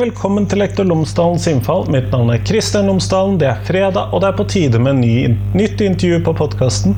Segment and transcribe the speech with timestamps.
[0.00, 1.82] Velkommen til Lektor Lomsdalens innfall.
[1.92, 3.34] Mitt navn er Kristian Lomsdalen.
[3.36, 5.16] Det er fredag, og det er på tide med ny,
[5.52, 6.94] nytt intervju på podkasten.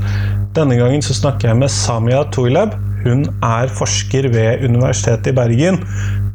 [0.55, 2.77] Denne gangen så snakker jeg med Samia Toilab.
[3.03, 5.81] Hun er forsker ved Universitetet i Bergen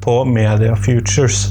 [0.03, 1.45] på Media Futures.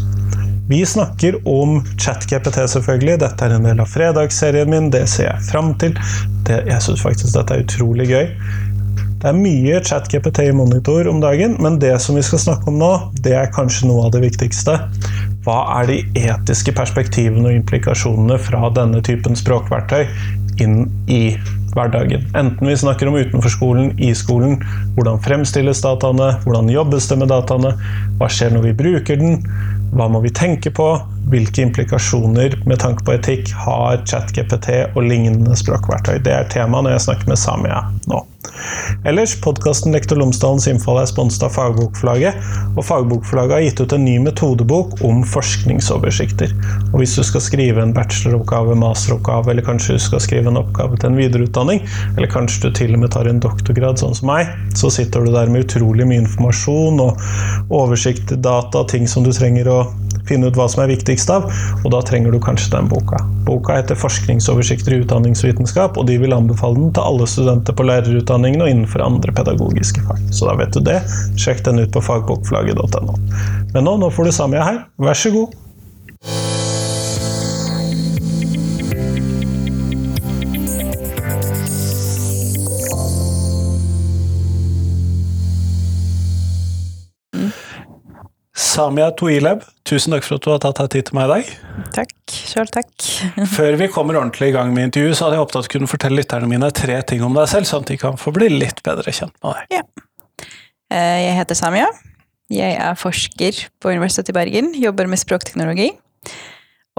[0.68, 3.16] Vi snakker om ChatGPT, selvfølgelig.
[3.24, 4.92] Dette er en del av fredagsserien min.
[4.92, 5.96] Det ser jeg fram til.
[6.44, 8.34] Det, jeg syns faktisk dette er utrolig gøy.
[9.16, 12.76] Det er mye ChatGPT i monitor om dagen, men det som vi skal snakke om
[12.76, 12.90] nå,
[13.24, 14.74] det er kanskje noe av det viktigste.
[15.46, 20.04] Hva er de etiske perspektivene og implikasjonene fra denne typen språkverktøy
[20.60, 21.22] inn i
[21.72, 22.28] hverdagen?
[22.36, 24.60] Enten vi snakker om utenfor skolen, i skolen,
[24.98, 27.72] hvordan fremstilles dataene, hvordan jobbes det med dataene,
[28.20, 29.40] hva skjer når vi bruker den,
[29.96, 30.90] hva må vi tenke på,
[31.30, 36.20] hvilke implikasjoner med tanke på etikk har ChatGPT og lignende språkverktøy?
[36.22, 38.22] Det er temaet når jeg snakker med Samia nå.
[39.04, 42.38] Ellers, podkasten Lektor Lomsdalens innfall er sponset av Fagbokforlaget,
[42.74, 46.54] og Fagbokforlaget har gitt ut en ny metodebok om forskningsoversikter.
[46.92, 50.98] Og hvis du skal skrive en bacheloroppgave, masteroppgave, eller kanskje du skal skrive en oppgave
[50.98, 51.82] til en videreutdanning,
[52.16, 55.34] eller kanskje du til og med tar en doktorgrad, sånn som meg, så sitter du
[55.34, 57.22] der med utrolig mye informasjon og
[57.74, 59.80] oversikt, data, ting som du trenger å
[60.26, 61.48] finne ut hva som er viktigst av,
[61.84, 63.16] og da trenger du kanskje den boka.
[63.46, 68.62] Boka heter 'Forskningsoversikter i utdanningsvitenskap', og de vil anbefale den til alle studenter på lærerutdanningen
[68.62, 70.18] og innenfor andre pedagogiske fag.
[70.32, 71.02] Så da vet du det.
[71.36, 73.16] Sjekk den ut på fagbokflagget.no.
[73.74, 74.84] Men nå, nå får du Samia her.
[74.98, 76.55] Vær så god.
[88.76, 91.52] Samia Toileb, tusen takk for at du har tatt deg tid til meg i dag.
[91.96, 92.10] Takk.
[92.28, 92.90] Sjøl takk.
[93.56, 95.88] Før vi kommer ordentlig i gang med intervjuet, så hadde jeg håpet at du kunne
[95.88, 98.82] fortelle lytterne mine tre ting om deg selv, sånn at de kan få bli litt
[98.84, 99.78] bedre kjent med deg.
[99.78, 100.50] Ja.
[100.92, 101.88] Eh, jeg heter Samia.
[102.52, 104.68] Jeg er forsker på Universitetet i Bergen.
[104.76, 105.94] Jobber med språkteknologi.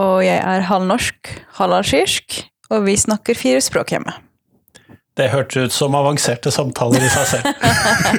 [0.01, 1.29] Og jeg er halvnorsk,
[1.61, 2.41] norsk,
[2.73, 4.17] og vi snakker fire språk hjemme.
[5.17, 7.47] Det hørtes ut som avanserte samtaler i seg selv.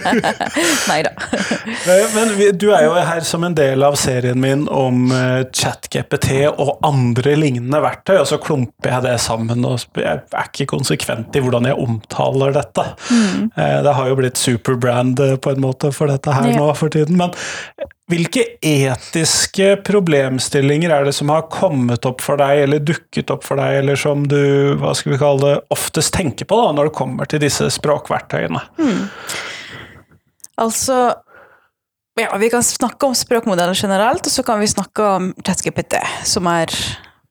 [0.91, 1.13] Nei da.
[2.15, 6.79] Men du er jo her som en del av serien min om eh, ChatGPT og
[6.87, 11.45] andre lignende verktøy, og så klumper jeg det sammen, og jeg er ikke konsekvent i
[11.45, 12.89] hvordan jeg omtaler dette.
[13.13, 13.47] Mm.
[13.55, 16.59] Eh, det har jo blitt superbrand eh, på en måte for dette her ja.
[16.59, 17.35] nå for tiden, men
[18.09, 23.61] hvilke etiske problemstillinger er det som har kommet opp for deg, eller dukket opp for
[23.61, 24.41] deg, eller som du
[24.81, 28.65] hva skal vi kalle det, oftest tenker på da, når det kommer til disse språkverktøyene?
[28.81, 29.03] Mm.
[30.59, 30.99] Altså
[32.19, 36.49] ja, Vi kan snakke om språkmodeller generelt, og så kan vi snakke om ChatGPT, som
[36.51, 36.73] er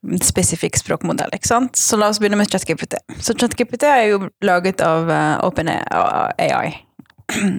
[0.06, 1.34] en spesifikk språkmodell.
[1.34, 1.76] ikke sant?
[1.76, 2.96] Så la oss begynne med ChatGPT.
[3.20, 6.78] Så ChatGPT er jo laget av uh, OpenAI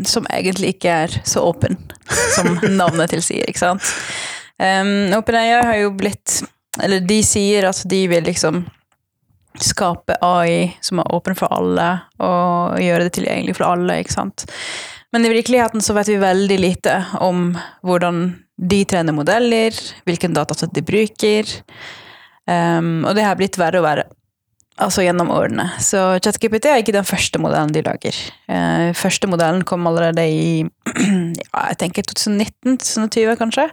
[0.09, 1.77] som egentlig ikke er så åpen
[2.35, 3.93] som navnet tilsier, ikke sant.
[4.59, 6.41] Um, OpenAI har jo blitt
[6.83, 8.65] Eller de sier at de vil liksom
[9.59, 11.87] skape AI som er åpen for alle,
[12.21, 14.45] og gjøre det tilgjengelig for alle, ikke sant.
[15.11, 16.93] Men i virkeligheten så vet vi veldig lite
[17.25, 17.49] om
[17.83, 18.21] hvordan
[18.69, 21.49] de trener modeller, hvilken datasett de bruker.
[22.45, 24.05] Um, og det har blitt verre og verre
[24.79, 25.65] altså gjennom årene.
[25.83, 28.15] Så ChatGPT er ikke den første modellen de lager.
[28.51, 30.63] Eh, første modellen kom allerede i
[31.43, 33.69] ja, jeg tenker 2019-2020, kanskje.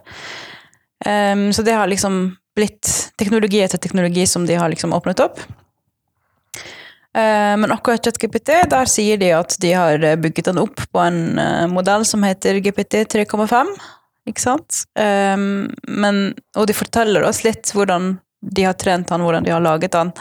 [1.06, 5.42] Um, så det har liksom blitt teknologi etter teknologi som de har liksom åpnet opp.
[7.16, 11.38] Uh, men akkurat ChatGPT, der sier de at de har bygget den opp på en
[11.38, 13.76] uh, modell som heter GPT 3,5.
[14.26, 14.82] Ikke sant?
[14.98, 19.60] Um, men, og de forteller oss litt hvordan de har trent han, hvordan de har
[19.60, 20.12] laget han.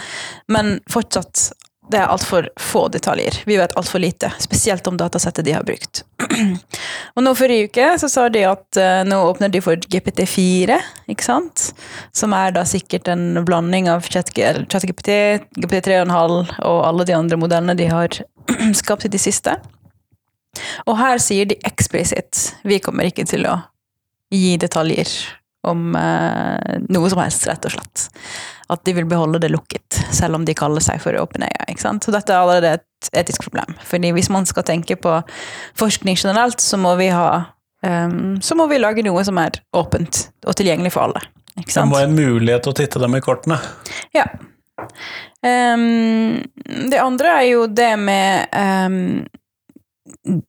[0.47, 1.51] Men fortsatt,
[1.91, 3.37] det er altfor få detaljer.
[3.45, 6.03] Vi vet altfor lite, spesielt om datasettet de har brukt.
[7.15, 10.79] og nå Forrige uke så sa de at uh, nå åpner de for GPT4,
[11.11, 11.69] ikke sant?
[12.15, 15.11] Som er da sikkert en blanding av ChatGPT,
[15.61, 18.21] GPT3,5 og alle de andre modellene de har
[18.81, 19.59] skapt i det siste.
[20.87, 23.59] Og her sier de eksplisitt vi kommer ikke til å
[24.33, 25.11] gi detaljer
[25.67, 28.07] om eh, noe som helst, rett og slett.
[28.71, 31.67] At de vil beholde det lukket, selv om de kaller seg for OpenAI.
[31.69, 32.05] ikke sant?
[32.05, 33.75] Så dette er allerede et etisk problem.
[33.85, 35.19] Fordi hvis man skal tenke på
[35.77, 37.29] forskning generelt, så må vi ha
[37.85, 41.21] um, så må vi lage noe som er åpent og tilgjengelig for alle.
[41.59, 41.85] Ikke sant?
[41.85, 43.59] Det må være en mulighet å titte dem i kortene.
[44.15, 44.25] Ja.
[45.45, 46.41] Um,
[46.89, 50.41] det andre er jo det med um,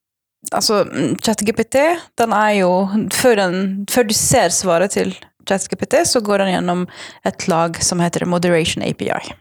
[0.54, 0.84] Altså,
[1.22, 1.80] ChatGPT,
[2.18, 2.70] den er jo
[3.14, 5.14] før, den, før, du ser svaret til
[5.48, 6.86] ChatGPT, så går den gjennom
[7.26, 9.34] et lag som heter Moderation API.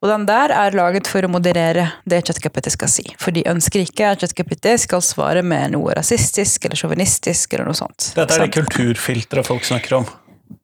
[0.00, 3.04] Og den der er laget for å moderere det ChatGPT skal si.
[3.20, 7.76] For de ønsker ikke at ChatGPT skal svare med noe rasistisk eller sjåvinistisk eller noe
[7.76, 8.14] sånt.
[8.16, 10.08] Dette er det kulturfilteret folk snakker om?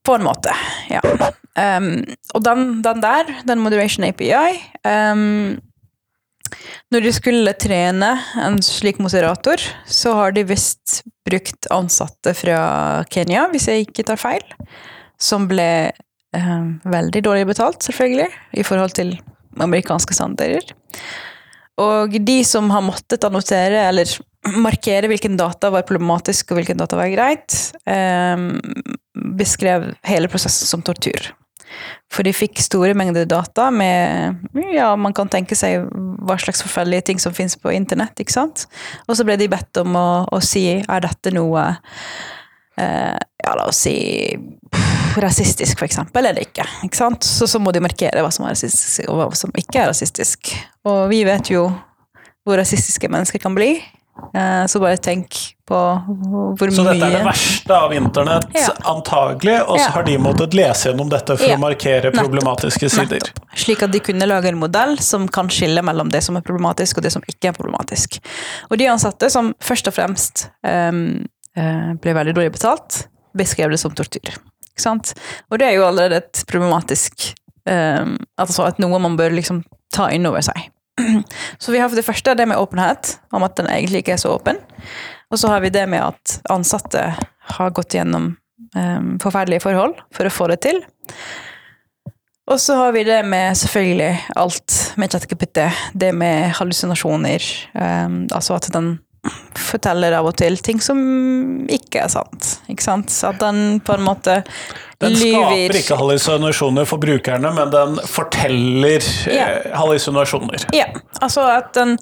[0.06, 0.54] På en måte,
[0.88, 1.02] ja.
[1.56, 2.04] Um,
[2.36, 5.56] og den, den der, den Moderation API um,
[6.94, 9.58] Når de skulle trene en slik moderator,
[9.90, 12.58] så har de visst brukt ansatte fra
[13.10, 14.44] Kenya, hvis jeg ikke tar feil,
[15.18, 19.16] som ble eh, veldig dårlig betalt, selvfølgelig, i forhold til
[19.58, 20.70] amerikanske standarder.
[21.82, 24.12] Og de som har måttet annotere, eller
[24.54, 27.56] markere hvilken data var problematisk og hvilken data var greit,
[27.90, 28.46] eh,
[29.42, 31.32] beskrev hele prosessen som tortur.
[32.12, 34.36] For de fikk store mengder data med
[34.72, 35.88] Ja, man kan tenke seg
[36.26, 38.66] hva slags forferdelige ting som finnes på internett, ikke sant?
[39.06, 41.66] Og så ble de bedt om å, å si er dette noe
[42.78, 43.96] eh, Ja, la oss si
[45.16, 46.66] rasistisk, for eksempel, eller ikke.
[46.84, 47.24] ikke sant?
[47.24, 50.52] Så, så må de markere hva som er rasistisk, og hva som ikke er rasistisk.
[50.84, 51.70] Og vi vet jo
[52.46, 53.78] hvor rasistiske mennesker kan bli.
[54.34, 55.36] Eh, så bare tenk
[55.66, 58.68] på hvor mye Så dette er det verste av internett, Ja.
[58.92, 59.90] antagelig, og så Ja.
[59.90, 61.56] har de måttet lese gjennom dette for Ja.
[61.56, 62.24] å markere Nettopp.
[62.24, 63.18] problematiske sider.
[63.18, 63.40] Nettopp.
[63.56, 66.98] Slik at de kunne lage en modell som kan skille mellom det som er problematisk
[66.98, 68.20] og det som ikke er problematisk.
[68.70, 73.90] Og de ansatte som først og fremst um, ble veldig dårlig betalt, beskrev det som
[73.90, 74.20] tortur.
[74.20, 75.14] Ikke sant?
[75.50, 77.34] Og det er jo allerede et problematisk
[77.66, 80.70] um, altså at noe man bør liksom ta inn over seg.
[81.58, 84.22] Så vi har for det første det med åpenhet, om at den egentlig ikke er
[84.22, 84.60] så åpen.
[85.30, 87.02] Og så har vi det med at ansatte
[87.56, 88.32] har gått gjennom
[88.76, 90.80] um, forferdelige forhold for å få det til.
[92.46, 95.64] Og så har vi det med selvfølgelig alt med ChatGPT.
[95.98, 97.42] Det med hallusinasjoner.
[97.74, 98.94] Um, altså at den
[99.58, 100.98] forteller av og til ting som
[101.72, 102.56] ikke er sant.
[102.72, 103.12] Ikke sant?
[103.26, 104.38] At den på en måte
[105.02, 105.50] Den lyver.
[105.50, 110.68] skaper ikke hallusinasjoner for brukerne, men den forteller eh, hallusinasjoner.
[110.76, 110.88] Ja,
[111.20, 111.96] altså at den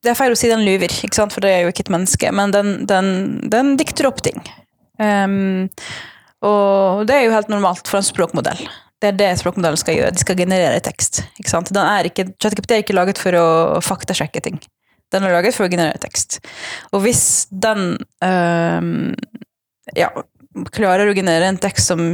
[0.00, 1.34] Det er feil å si den lyver, ikke sant?
[1.36, 3.10] for det er jo ikke et menneske, men den, den,
[3.52, 4.40] den dikter opp ting.
[5.00, 5.68] Um,
[6.40, 8.62] og det er jo helt normalt for en språkmodell.
[9.00, 10.12] Det er det språkmodellen skal gjøre.
[10.16, 11.22] De skal generere tekst.
[11.40, 11.68] Ikke sant?
[11.72, 13.46] Den er ikke, ChatGPT er ikke laget for å
[13.84, 14.60] faktasjekke ting.
[15.10, 16.38] Den er laget for å generere tekst.
[16.94, 18.90] Og hvis den øh,
[19.98, 20.10] ja,
[20.74, 22.04] klarer å generere en tekst som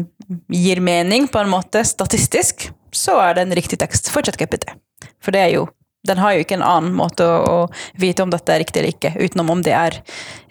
[0.53, 4.71] gir mening, på en måte, statistisk, så er det en riktig tekst for ChatGPT.
[5.23, 5.67] For det er jo
[6.07, 8.95] den har jo ikke en annen måte å, å vite om dette er riktig eller
[8.95, 9.97] ikke, utenom om det er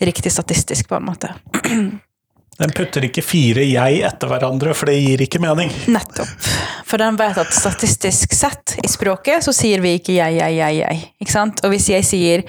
[0.04, 1.32] riktig statistisk, på en måte.
[2.56, 5.72] Den putter ikke fire jeg etter hverandre, for det gir ikke mening.
[5.92, 6.50] Nettopp.
[6.88, 10.80] For den vet at statistisk sett i språket så sier vi ikke jeg, jeg, jeg,
[10.80, 11.02] jeg.
[11.19, 11.63] Ikke sant?
[11.66, 12.46] Og hvis jeg sier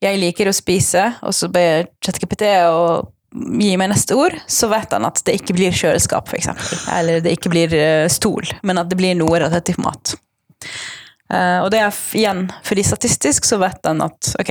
[0.00, 4.96] jeg liker å spise, og så ber ChatGPT å gi meg neste ord, så vet
[4.96, 6.48] han at det ikke blir kjøleskap, f.eks.
[6.96, 10.16] Eller det ikke blir eh, stol, men at det blir noe relatert til mat.
[11.30, 14.50] Eh, og det er igjen, fordi statistisk så vet den at ok,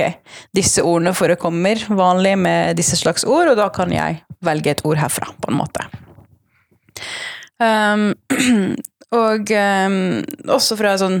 [0.56, 5.00] disse ordene forekommer vanlig med disse slags ord, og da kan jeg velge et ord
[5.02, 5.84] herfra, på en måte.
[7.60, 8.06] Um,
[9.24, 9.98] og um,
[10.48, 11.20] også fra et sånn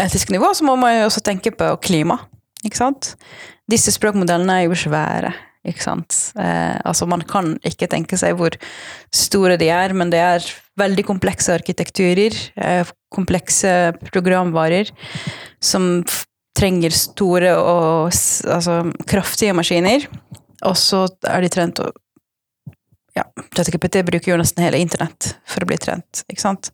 [0.00, 2.16] etisk nivå så må man jo også tenke på klima,
[2.64, 3.12] ikke sant?
[3.70, 5.34] Disse språkmodellene er jo svære,
[5.64, 6.16] ikke sant?
[6.38, 8.56] Eh, altså man kan ikke tenke seg hvor
[9.14, 10.46] store de er, men det er
[10.80, 14.90] veldig komplekse arkitekturer, eh, komplekse programvarer,
[15.62, 16.04] som
[16.54, 20.06] trenger store og altså, kraftige maskiner,
[20.64, 21.90] og så er de trent å
[23.14, 23.22] ja,
[23.54, 26.24] ChatGPT bruker jo nesten hele internett for å bli trent.
[26.26, 26.72] ikke sant?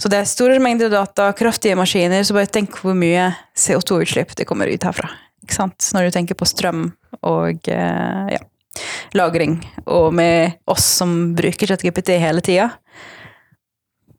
[0.00, 4.48] Så det er store mengder data, kraftige maskiner, så bare tenk hvor mye CO2-utslipp det
[4.48, 5.10] kommer ut herfra.
[5.44, 5.90] Ikke sant?
[5.94, 6.80] Når du tenker på strøm
[7.24, 8.40] og eh, ja,
[9.16, 9.54] lagring,
[9.86, 12.66] og med oss som bruker ChatGPT hele tida,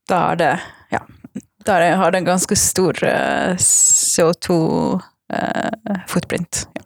[0.10, 0.54] da er det
[0.94, 1.02] ja,
[1.66, 6.54] da har det en ganske stor eh, CO2-footprint.
[6.78, 6.85] ja.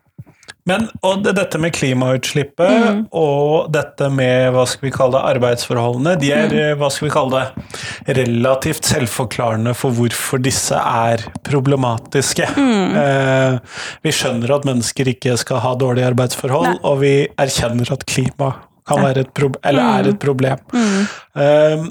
[0.69, 2.99] Men og det, dette med klimautslippet Mm.
[3.17, 6.79] og dette med hva skal vi kalle det, arbeidsforholdene, de er Mm.
[6.79, 12.47] hva skal vi kalle det, relativt selvforklarende for hvorfor disse er problematiske.
[12.55, 12.95] Mm.
[12.95, 13.59] Eh,
[14.05, 16.79] vi skjønner at mennesker ikke skal ha dårlige arbeidsforhold, Nei.
[16.83, 18.53] og vi erkjenner at klima
[18.87, 19.95] kan være et, eller Mm.
[19.99, 20.57] er et problem.
[20.73, 21.07] Mm.
[21.35, 21.89] Eh,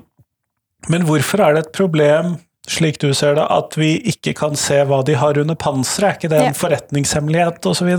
[0.88, 4.82] men hvorfor er det et problem, slik du ser det, at vi ikke kan se
[4.88, 6.08] hva de har under panseret?
[6.08, 6.56] Er ikke det en Ja.
[6.56, 7.90] forretningshemmelighet, osv.?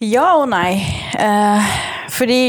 [0.00, 0.80] Ja og nei.
[1.18, 1.70] Eh,
[2.12, 2.42] fordi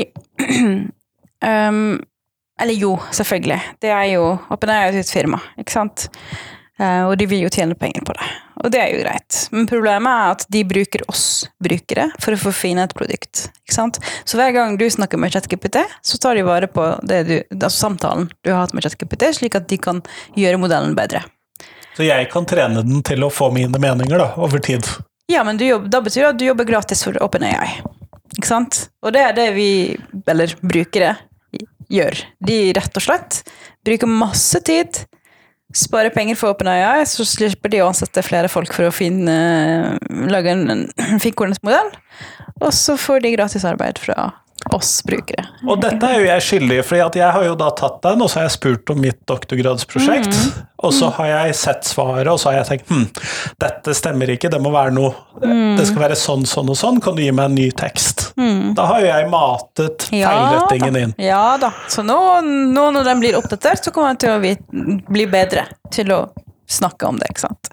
[1.44, 2.00] um,
[2.62, 3.58] Eller jo, selvfølgelig.
[3.82, 6.04] Det er jo OpenAI er jo et firma, ikke sant?
[6.82, 8.28] Eh, og de vil jo tjene penger på det.
[8.62, 9.40] Og det er jo greit.
[9.54, 11.26] Men problemet er at de bruker oss
[11.62, 13.48] brukere for å forfine et produkt.
[13.64, 14.00] Ikke sant?
[14.26, 17.88] Så hver gang du snakker med ChatGPT, så tar de vare på det du, altså
[17.88, 20.02] samtalen du har hatt med ChatGPT, slik at de kan
[20.38, 21.24] gjøre modellen bedre.
[21.98, 24.88] Så jeg kan trene den til å få mine meninger da, over tid.
[25.32, 27.82] Ja, men du jobb, da betyr det at du jobber gratis for OpenAI.
[28.38, 28.86] Ikke sant?
[29.04, 29.70] Og det er det vi,
[30.32, 31.16] eller brukere,
[31.92, 32.22] gjør.
[32.40, 33.42] De rett og slett
[33.86, 35.04] bruker masse tid,
[35.78, 39.36] sparer penger for OpenAI, så slipper de å ansette flere folk for å finne,
[40.32, 41.92] lage en, en finkornet modell,
[42.62, 44.30] og så får de gratis arbeid fra
[44.76, 45.46] oss brukere.
[45.68, 48.30] Og dette er jo jeg skyldig i, for jeg har jo da tatt den, og
[48.32, 50.32] så har jeg spurt om mitt doktorgradsprosjekt.
[50.32, 50.68] Mm.
[50.82, 53.04] Og så har jeg sett svaret, og så har jeg tenkt hm,
[53.62, 55.78] dette stemmer ikke, det må være noe Mm.
[55.78, 58.28] Det skal være sånn, sånn og sånn, kan du gi meg en ny tekst?
[58.76, 61.02] Da har jo jeg matet Ja feilrettingen da.
[61.02, 61.14] inn.
[61.22, 61.72] Ja da.
[61.90, 66.14] Så nå, nå når den blir oppdatert, så kommer den til å bli bedre til
[66.14, 66.20] å
[66.72, 67.72] snakke om det, ikke sant.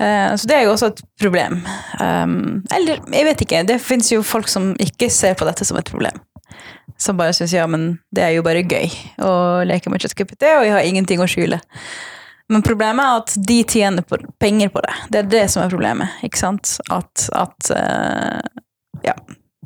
[0.00, 1.60] Eh, Så det er jo også et problem.
[2.00, 3.64] Um, eller, jeg vet ikke.
[3.66, 6.20] Det fins jo folk som ikke ser på dette som et problem.
[6.98, 8.88] Som bare syns ja, men det er jo bare gøy
[9.22, 9.32] å
[9.68, 11.60] leke med ChatGPT, og jeg har ingenting å skjule.
[12.48, 14.94] Men problemet er at de tjener på, penger på det.
[15.12, 16.14] Det er det som er problemet.
[16.24, 16.78] ikke sant?
[16.90, 18.62] At, at eh,
[19.04, 19.14] Ja.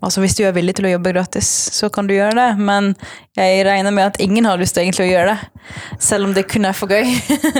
[0.02, 2.48] Altså Hvis du er villig til å jobbe gratis, så kan du gjøre det.
[2.58, 2.92] Men
[3.38, 5.68] jeg regner med at ingen har lyst til egentlig å gjøre det.
[6.02, 7.06] Selv om det kun er for gøy.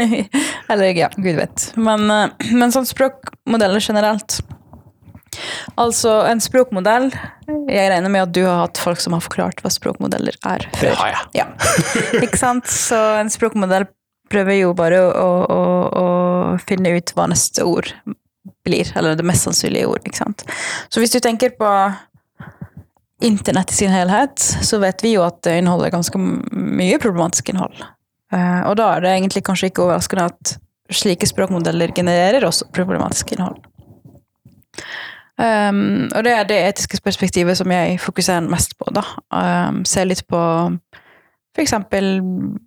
[0.72, 1.68] Eller ja, gud vet.
[1.78, 4.42] Men, eh, men sånn språkmodeller generelt
[5.80, 7.06] Altså, en språkmodell
[7.70, 10.90] Jeg regner med at du har hatt folk som har forklart hva språkmodeller er Før.
[10.90, 11.30] Det har jeg.
[11.40, 11.46] Ja,
[12.20, 12.68] ikke sant?
[12.68, 13.86] Så en språkmodell
[14.32, 15.62] prøver jo bare å, å,
[16.02, 16.06] å
[16.68, 17.90] finne ut hva neste ord
[18.64, 20.44] blir, eller det mest sannsynlige ord, ikke sant.
[20.92, 21.68] Så hvis du tenker på
[23.24, 27.84] internett i sin helhet, så vet vi jo at det inneholder ganske mye problematisk innhold.
[28.32, 30.56] Eh, og da er det egentlig kanskje ikke overraskende at
[30.92, 33.62] slike språkmodeller genererer også problematisk innhold.
[35.42, 38.86] Um, og det er det etiske perspektivet som jeg fokuserer mest på.
[38.94, 39.02] da.
[39.32, 40.38] Um, ser litt på
[41.52, 41.74] f.eks.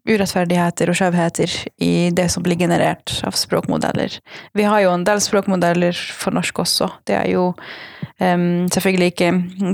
[0.05, 4.19] urettferdigheter og skjevheter i det som blir generert av språkmodeller.
[4.53, 6.91] Vi har jo en del språkmodeller for norsk også.
[7.09, 7.47] Det er jo
[8.21, 9.31] um, selvfølgelig ikke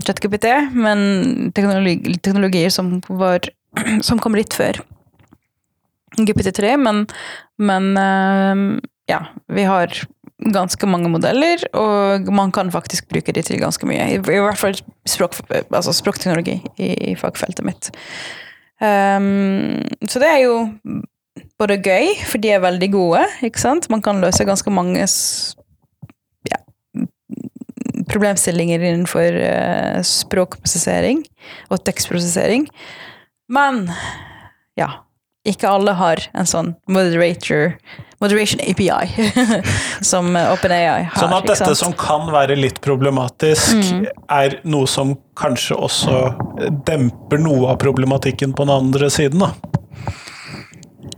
[0.08, 3.52] ChatGPT, men teknologi, teknologier som, var,
[4.08, 4.80] som kom litt før
[6.20, 7.06] GPT3, men,
[7.60, 8.66] men um,
[9.12, 9.94] ja, vi har
[10.52, 14.08] ganske mange modeller, og man kan faktisk bruke de til ganske mye.
[14.16, 17.92] I, hvert fall språk, altså språkteknologi i fagfeltet mitt.
[18.82, 19.78] Um,
[20.10, 20.56] så det er jo
[21.62, 23.90] både gøy, for de er veldig gode, ikke sant?
[23.94, 25.06] Man kan løse ganske mange
[26.50, 26.60] ja,
[28.10, 31.22] problemstillinger innenfor uh, språkprosessering
[31.70, 32.66] og tekstprosessering.
[33.52, 33.86] Men
[34.80, 34.90] ja,
[35.48, 37.76] ikke alle har en sånn moderator
[38.22, 39.08] Moderation API
[40.06, 41.16] som OpenAI har.
[41.18, 44.04] Sånn at dette som kan være litt problematisk, Mm.
[44.30, 46.20] er noe som kanskje også
[46.86, 49.50] demper noe av problematikken på den andre siden, da.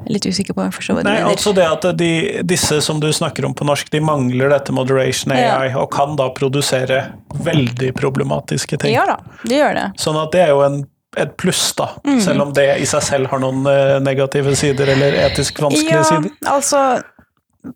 [0.03, 1.27] Jeg er litt usikker på hva du Nei, mener.
[1.31, 2.09] altså det at de,
[2.43, 6.29] disse som du snakker om på norsk, de mangler dette moderation AI, og kan da
[6.35, 7.05] produsere
[7.43, 8.93] veldig problematiske ting.
[8.95, 9.85] Ja da, de gjør det.
[9.99, 10.81] Sånn at det er jo en,
[11.17, 11.89] et pluss, da.
[12.07, 12.21] Mm.
[12.21, 16.05] Selv om det i seg selv har noen eh, negative sider, eller etisk vanskelige ja,
[16.09, 16.37] sider.
[16.49, 16.83] altså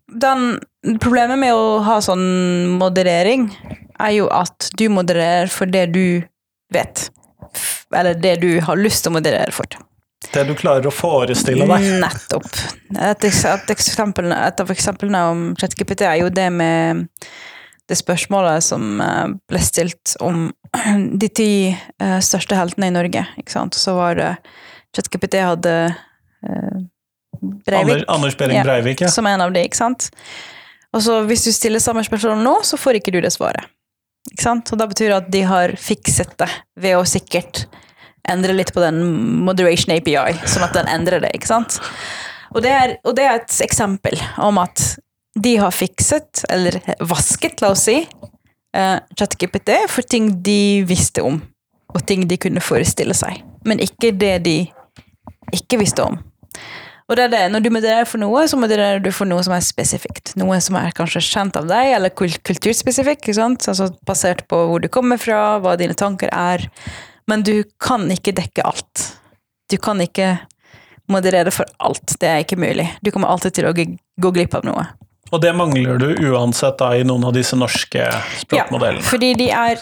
[0.08, 0.58] den,
[1.04, 3.50] Problemet med å ha sånn moderering
[4.00, 6.24] er jo at du modererer for det du
[6.74, 7.08] vet.
[7.96, 9.68] Eller det du har lyst til å moderere for.
[10.34, 11.90] Det du klarer å forestille deg.
[12.02, 12.48] Nettopp.
[12.96, 17.06] Et, et, eksempel, et av eksemplene om ChatGPT er jo det med
[17.88, 20.50] det spørsmålet som eh, ble stilt om
[21.22, 23.24] de ti uh, største heltene i Norge.
[23.40, 23.78] Ikke sant?
[23.78, 24.34] Så var det
[24.96, 26.78] ChatGPT hadde uh,
[27.42, 29.10] Breivik Anders, Anders Behring Breivik, ja.
[29.14, 30.10] som en av de, ikke sant?
[30.96, 33.68] Og så hvis du stiller samme spørsmål nå, så får ikke du det svaret.
[34.32, 34.72] Ikke sant?
[34.74, 36.50] Og da betyr det at de har fikset det
[36.82, 37.68] ved å sikkert
[38.28, 39.00] endre litt på den
[39.46, 41.78] moderation API, sånn at den endrer det, ikke sant?
[42.56, 44.98] Og det er, og det er et eksempel om at
[45.38, 48.02] de har fikset, eller vasket, la oss si,
[48.78, 51.42] eh, ChatGPT for ting de visste om,
[51.94, 54.58] og ting de kunne forestille seg, men ikke det de
[55.56, 56.20] ikke visste om.
[57.08, 59.54] Og det er det, når du modererer for noe, så modererer du for noe som
[59.56, 60.34] er spesifikt.
[60.40, 63.30] Noe som er kanskje kjent av deg, eller kulturspesifikt.
[63.32, 66.68] Altså basert på hvor du kommer fra, hva dine tanker er.
[67.32, 69.06] Men du kan ikke dekke alt.
[69.72, 70.34] Du kan ikke
[71.08, 72.18] moderere for alt.
[72.20, 72.90] Det er ikke mulig.
[73.00, 74.84] Du kommer alltid til å gå glipp av noe.
[75.34, 78.06] Og det mangler du uansett da i noen av disse norske
[78.44, 79.04] språkmodellene.
[79.04, 79.82] Ja, fordi de, er,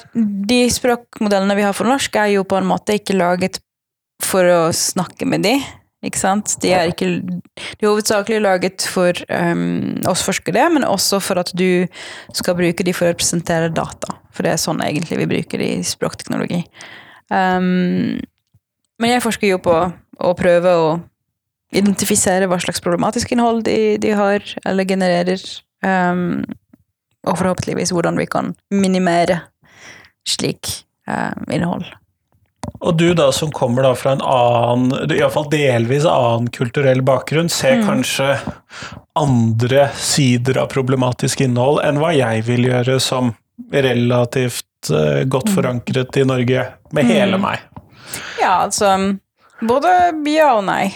[0.50, 3.62] de språkmodellene vi har for norsk, er jo på en måte ikke laget
[4.24, 5.56] for å snakke med de.
[6.06, 6.54] Ikke sant?
[6.62, 11.50] De er, ikke, de er hovedsakelig laget for um, oss forskere, men også for at
[11.58, 11.88] du
[12.36, 14.20] skal bruke de for å representere data.
[14.36, 16.62] For det er sånn egentlig vi bruker det i språkteknologi.
[17.34, 18.22] Um,
[19.02, 19.75] men jeg forsker jo på
[20.25, 20.88] å prøve å
[21.75, 25.41] identifisere hva slags problematisk innhold de, de har, eller genererer.
[25.86, 26.44] Um,
[27.25, 29.41] og forhåpentligvis hvordan vi kan minimere
[30.29, 30.70] slik
[31.10, 31.88] um, innhold.
[32.86, 37.79] Og du da som kommer da fra en annen, iallfall delvis annen kulturell bakgrunn, ser
[37.79, 37.86] Mm.
[37.88, 38.29] kanskje
[39.15, 43.34] andre sider av problematisk innhold enn hva jeg vil gjøre som
[43.72, 45.55] relativt uh, godt Mm.
[45.55, 47.60] forankret i Norge, med hele meg.
[48.41, 49.17] Ja, altså
[49.62, 49.88] Både
[50.29, 50.94] ja og nei.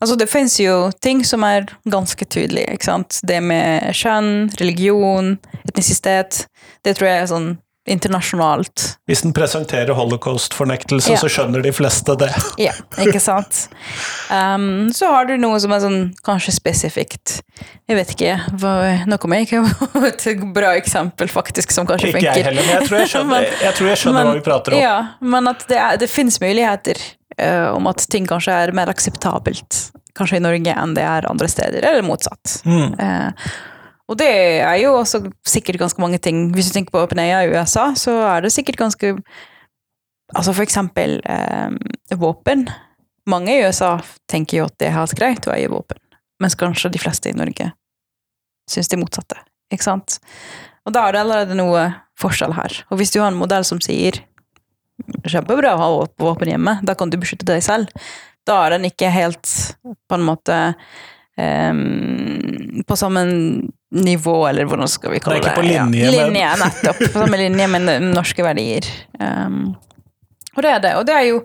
[0.00, 3.20] Altså, det fins jo ting som er ganske tydelige, ikke sant.
[3.26, 5.36] Det med kjønn, religion,
[5.68, 6.46] etnisitet.
[6.84, 7.52] Det tror jeg er sånn
[7.84, 8.94] internasjonalt.
[9.08, 11.18] Hvis den presenterer holocaust-fornektelse, Ja.
[11.20, 12.30] så skjønner de fleste det.
[12.66, 13.66] Ja, ikke sant.
[14.32, 17.42] Um, så har du noe som er sånn kanskje spesifikt.
[17.88, 18.38] Jeg vet ikke.
[18.60, 18.72] Hva,
[19.04, 19.62] nå kommer jeg ikke
[19.98, 22.40] på et bra eksempel, faktisk, som kanskje Ikke funker.
[22.40, 24.46] jeg heller, men jeg tror jeg skjønner, Men- jeg tror jeg skjønner men- hva vi
[24.48, 24.80] prater om.
[24.80, 27.04] Ja, men at det, er, det finnes muligheter
[27.74, 29.78] om at ting kanskje er mer akseptabelt
[30.14, 32.60] kanskje i Norge enn det er andre steder, eller motsatt.
[32.68, 32.94] Mm.
[33.00, 33.50] Eh,
[34.10, 34.30] og det
[34.62, 36.50] er jo også sikkert ganske mange ting.
[36.54, 39.16] Hvis du tenker på OpenAI i USA, så er det sikkert ganske
[40.34, 42.64] Altså for eksempel eh, våpen.
[43.28, 46.00] Mange i USA tenker jo at det er helt greit å eie våpen,
[46.42, 47.68] mens kanskje de fleste i Norge
[48.72, 49.36] syns det motsatte.
[49.70, 50.16] Ikke sant?
[50.88, 51.84] Og da er det allerede noe
[52.18, 52.80] forskjell her.
[52.88, 54.22] Og hvis du har en modell som sier
[55.24, 55.88] kjempebra å ha
[56.20, 57.90] våpen hjemme, da kan du beskytte deg selv,
[58.46, 59.48] da er den ikke helt
[59.82, 60.58] på en måte
[61.40, 63.24] um, på samme
[63.94, 65.52] nivå, eller hvordan skal vi kalle Det det?
[65.52, 67.00] er ikke på linje ja, linje nettopp.
[67.06, 68.90] På samme linje med norske verdier.
[69.20, 69.72] Um,
[70.54, 70.92] og det er det.
[70.98, 71.40] Og det er jo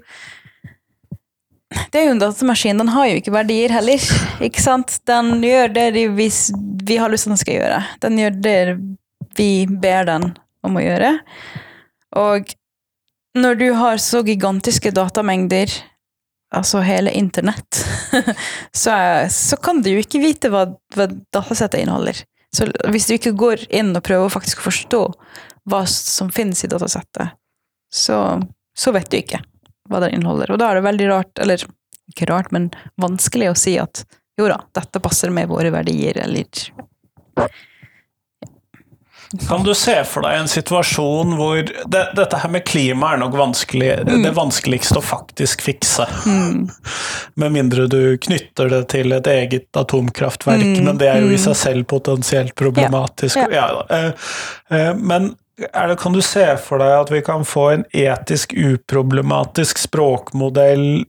[1.94, 4.06] det er jo en datamaskin, den har jo ikke verdier heller.
[4.46, 4.96] Ikke sant?
[5.10, 6.30] Den gjør det de, vi,
[6.90, 7.82] vi har lyst til den skal gjøre.
[8.02, 8.60] Den gjør det
[9.38, 10.32] vi ber den
[10.66, 11.14] om å gjøre.
[12.20, 12.50] Og
[13.42, 15.72] når du har så gigantiske datamengder,
[16.56, 17.82] altså hele internett,
[18.72, 18.96] så,
[19.30, 22.24] så kan du jo ikke vite hva, hva datasettet inneholder.
[22.56, 25.02] Så hvis du ikke går inn og prøver faktisk å forstå
[25.70, 27.36] hva som finnes i datasettet,
[27.94, 28.40] så,
[28.78, 29.42] så vet du ikke
[29.90, 30.54] hva det inneholder.
[30.54, 31.66] Og da er det veldig rart, eller
[32.10, 32.70] ikke rart, men
[33.02, 34.04] vanskelig å si at
[34.40, 36.48] jo da, dette passer med våre verdier, eller
[39.48, 43.36] Kan du se for deg en situasjon hvor det, Dette her med klima er nok
[43.38, 46.08] vanskelig, det vanskeligste å faktisk fikse.
[47.40, 51.38] Med mindre du knytter det til et eget atomkraftverk, Mm, men det er jo i
[51.38, 51.44] mm.
[51.44, 53.38] seg selv potensielt problematisk.
[53.38, 54.12] Ja, Ja, eh,
[54.76, 59.82] eh, men det, kan du se for deg at vi kan få en etisk uproblematisk
[59.86, 61.06] språkmodell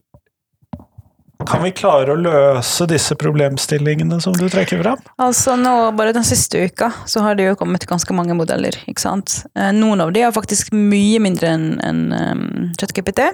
[1.47, 4.99] Kan vi klare å løse disse problemstillingene som du trekker fram?
[5.21, 9.03] Altså nå, bare den siste uka, så har det jo kommet ganske mange modeller, ikke
[9.03, 9.41] sant.
[9.57, 12.45] Eh, Noen av de er faktisk mye mindre enn en, um,
[12.79, 13.25] ChatGPT.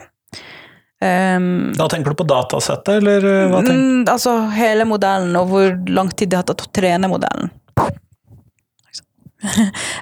[1.03, 4.11] Um, Da tenker du på datasettet, eller eh, hva tenker du?
[4.11, 7.51] altså hele modellen, og hvor lang tid det har tatt å trene modellen.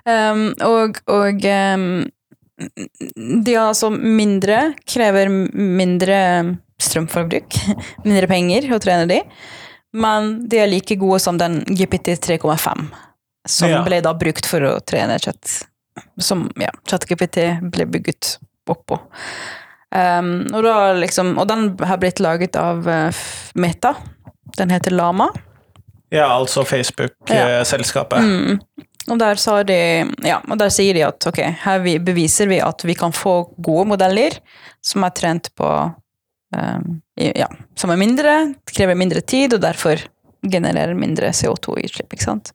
[0.07, 1.89] um, og og um,
[2.55, 6.19] de har altså mindre, krever mindre
[6.81, 7.59] strømforbruk,
[8.07, 9.21] mindre penger å trene de,
[9.95, 12.87] men de er like gode som den GPT 3,5,
[13.47, 13.83] som Ja.
[13.85, 15.61] ble da brukt for å trene chat,
[16.19, 18.99] som ja, ChatGPT ble bygget oppå.
[19.95, 23.93] Um, og, da liksom, og den har blitt laget av uh, Meta.
[24.57, 25.29] Den heter Lama.
[26.11, 28.19] Ja, altså Facebook-selskapet.
[28.19, 28.59] Mm.
[29.11, 29.77] Og der, sa de,
[30.25, 33.43] ja, og der sier de at ok, her vi, beviser vi at vi kan få
[33.61, 34.39] gode modeller
[34.83, 35.69] som er trent på
[37.15, 38.35] ja, Som er mindre,
[38.71, 40.01] krever mindre tid, og derfor
[40.45, 42.13] genererer mindre CO2-utslipp.
[42.13, 42.51] ikke sant?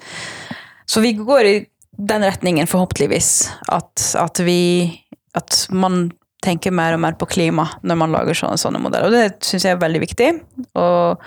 [0.86, 1.56] Så vi går i
[2.00, 6.10] den retningen, forhåpentligvis, at, at vi At man
[6.42, 9.10] tenker mer og mer på klima når man lager sånne, sånne modeller.
[9.10, 10.30] Og det syns jeg er veldig viktig.
[10.80, 11.20] Og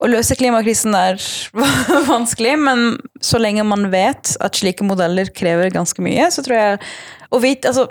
[0.00, 1.20] å løse klimakrisen er
[2.14, 2.84] vanskelig, men
[3.24, 6.78] så lenge man vet at slike modeller krever ganske mye, så tror jeg
[7.30, 7.86] Å vite, altså,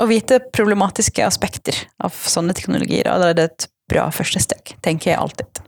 [0.00, 5.20] å vite problematiske aspekter av sånne teknologier, er det et bra første steg, tenker jeg
[5.20, 5.60] alltid.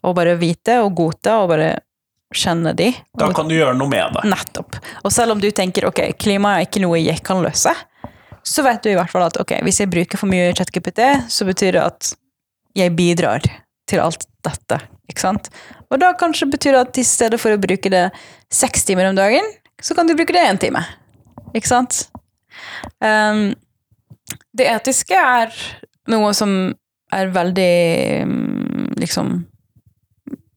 [0.00, 1.70] Å bare vite og godta og bare
[2.34, 2.92] kjenne de.
[3.18, 4.24] Da kan du gjøre noe med det.
[4.30, 4.78] Nettopp.
[5.02, 7.74] Og selv om du tenker ok, klima er ikke noe jeg kan løse,
[8.46, 11.46] så vet du i hvert fall at ok, hvis jeg bruker for mye ChatGPT, så
[11.48, 12.12] betyr det at
[12.78, 13.44] jeg bidrar
[13.90, 14.78] til alt dette.
[15.10, 15.50] Ikke sant?
[15.90, 18.06] Og da kanskje betyr det at i stedet for å bruke det
[18.54, 19.44] seks timer om dagen,
[19.82, 20.84] så kan du bruke det én time.
[21.52, 22.04] Ikke sant?
[23.00, 23.50] Um,
[24.56, 25.54] det etiske er
[26.10, 26.52] noe som
[27.14, 27.72] er veldig
[28.30, 29.32] mm, liksom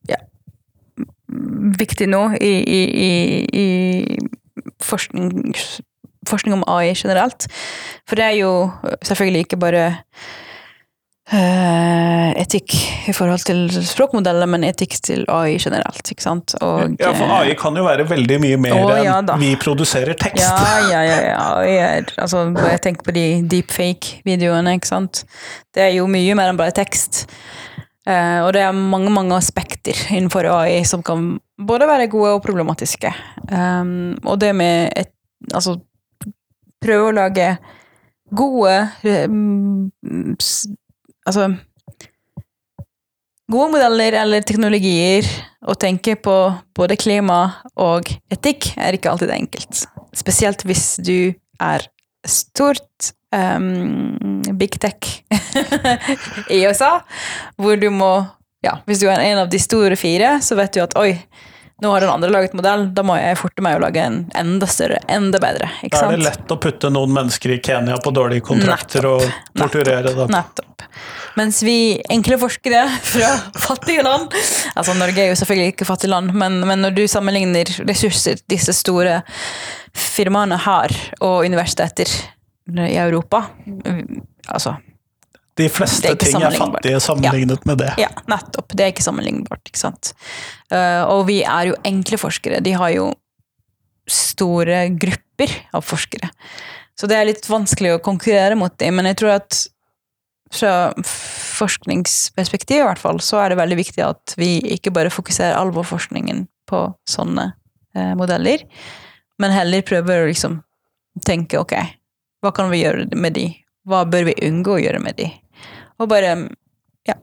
[0.09, 0.19] ja,
[1.79, 3.11] viktig nå i, i, i,
[3.57, 5.55] i forskning,
[6.29, 7.47] forskning om AI generelt.
[8.07, 8.53] For det er jo
[9.01, 9.85] selvfølgelig ikke bare
[11.31, 12.73] eh, etikk
[13.09, 16.55] i forhold til språkmodeller, men etikk til AI generelt, ikke sant.
[16.61, 20.17] Og, Ja, for AI kan jo være veldig mye mer Å, ja enn vi produserer
[20.19, 20.43] tekst.
[20.43, 21.19] Ja, ja, ja.
[21.29, 21.45] ja.
[21.67, 25.23] Jeg, er, altså, bare tenk på de deepfake-videoene, ikke sant.
[25.73, 27.25] Det er jo mye mer enn bare tekst.
[28.03, 32.41] Uh, og det er mange, mange aspekter innenfor AI som kan både være gode og
[32.43, 33.13] problematiske.
[33.47, 35.13] Um, og det med et,
[35.53, 35.77] altså,
[36.83, 37.53] prøve å lage
[38.35, 38.73] gode
[40.43, 40.67] s-
[41.27, 41.53] Altså
[43.51, 45.27] Gode modeller eller teknologier
[45.67, 46.35] å tenke på
[46.73, 47.41] både klima
[47.75, 49.81] og etikk er ikke alltid enkelt.
[50.15, 51.83] Spesielt hvis du er
[52.25, 55.25] stort um, big tech
[56.55, 57.01] i USA,
[57.59, 58.13] hvor du må
[58.63, 61.17] ja, Hvis du er en av de store fire, så vet du at oi,
[61.83, 64.67] nå har den andre laget modell, da må jeg forte meg å lage en enda
[64.71, 65.67] større, enda bedre.
[65.83, 69.25] Ikke Da er det lett å putte noen mennesker i Kenya på dårlige kontrakter og
[69.59, 70.31] torturere dem.
[70.31, 70.85] Nettopp.
[71.35, 73.31] Mens vi enkle forskere fra
[73.67, 74.35] fattige land
[74.75, 78.75] Altså Norge er jo selvfølgelig ikke fattig land, men, men når du sammenligner ressurser disse
[78.77, 79.19] store
[79.97, 82.09] firmaene har, og universiteter
[82.69, 83.47] i Europa
[84.53, 84.77] Altså
[85.59, 87.91] De fleste ting er fattige sammenlignet med det.
[88.01, 88.73] Ja, nettopp.
[88.73, 90.13] Det er ikke sammenlignbart, ikke sant.
[90.73, 92.61] Eh, og vi er jo enkle forskere.
[92.65, 93.11] De har jo
[94.09, 96.31] store grupper av forskere.
[96.99, 99.61] Så det er litt vanskelig å konkurrere mot dem, men jeg tror at
[100.53, 100.73] fra
[101.57, 106.45] forskningsperspektiv i hvert fall, så er det veldig viktig at vi ikke bare fokuserer alvorforskningen
[106.69, 107.47] på sånne
[107.97, 108.65] eh, modeller,
[109.41, 110.59] men heller prøver å liksom
[111.25, 111.73] tenke ok,
[112.43, 113.47] hva kan vi gjøre med de?
[113.87, 115.29] Hva bør vi unngå å gjøre med de?
[115.99, 116.35] Og bare
[117.07, 117.15] ja,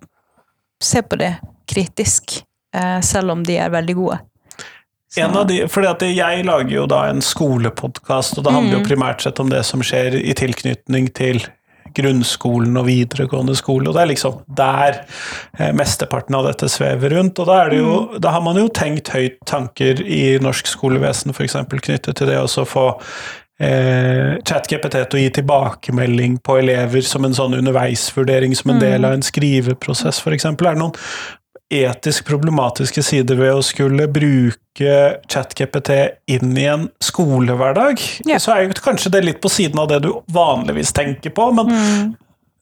[0.83, 1.35] se på det
[1.71, 2.43] kritisk,
[2.75, 4.19] eh, selv om de er veldig gode.
[5.11, 8.79] Så- En av de, fordi at jeg lager jo da en skolepodkast, og det handler
[8.79, 8.83] Mm.
[8.87, 11.41] jo primært sett om det som skjer i tilknytning til
[11.93, 15.01] grunnskolen og videregående skole, og det er liksom der
[15.59, 17.39] eh, mesteparten av dette svever rundt.
[17.41, 18.21] Og da, det jo, Mm.
[18.21, 21.55] da har man jo tenkt høyt tanker i norsk skolevesen, f.eks.
[21.55, 23.01] knyttet til det å få
[23.61, 28.81] eh, ChatGPT til å gi tilbakemelding på elever som en sånn underveisvurdering, som en Mm.
[28.81, 30.45] del av en skriveprosess, f.eks.
[30.45, 30.95] Er det noen
[31.71, 34.95] etisk problematiske sider ved å skulle bruke
[35.31, 35.91] ChatGPT
[36.27, 38.39] inn i en skolehverdag, Yeah.
[38.39, 41.67] så er jo kanskje det litt på siden av det du vanligvis tenker på, men
[41.67, 42.17] Mm.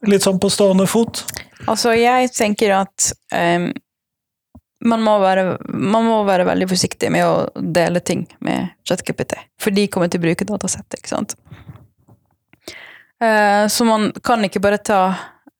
[0.07, 1.25] litt sånn på stående fot.
[1.67, 3.73] Altså, jeg tenker at ehm,
[4.85, 9.75] man, må være, man må være veldig forsiktig med å dele ting med ChatGPT, for
[9.75, 11.35] de kommer til å bruke datasettet, ikke sant?
[13.23, 15.01] Eh, så man kan ikke bare ta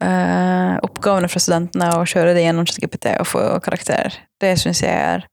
[0.03, 4.21] eh, oppgavene fra studentene og kjøre det gjennom ChatGPT og få karakterer.
[4.39, 5.27] Det syns jeg er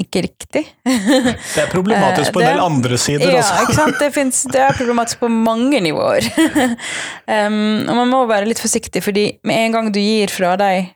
[0.00, 0.62] ikke riktig.
[0.84, 3.66] Det er problematisk Eh, på en del andre sider Ja, også.
[3.66, 3.98] ikke sant?
[4.00, 6.26] Det, finnes, det er problematisk på mange nivåer.
[7.28, 10.94] um, og man må være litt forsiktig, fordi med en gang du gir fra deg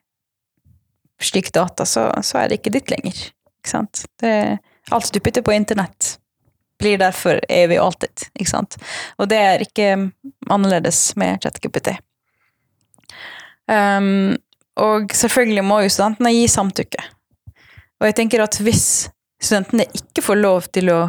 [1.22, 3.18] slik data, så, så er det ikke ditt lenger.
[3.61, 4.05] Ikke sant?
[4.20, 4.33] Det,
[4.94, 6.16] alt du putter på internett,
[6.81, 8.29] blir derfor evig og alltid.
[8.37, 8.76] Ikke sant?
[9.18, 9.90] Og det er ikke
[10.52, 11.94] annerledes med ChatGPT.
[13.66, 14.37] Um,
[14.79, 17.05] og selvfølgelig må jo studentene gi samtykke.
[17.96, 19.09] Og jeg tenker at hvis
[19.40, 21.00] studentene ikke får lov til å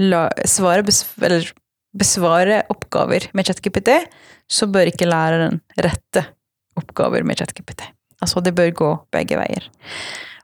[0.00, 1.50] la, svare, bes, eller
[1.90, 3.96] besvare oppgaver med ChatGPT,
[4.50, 6.24] så bør ikke læreren rette
[6.78, 7.82] oppgaver med ChatGPT.
[8.20, 9.70] Altså, det bør gå begge veier.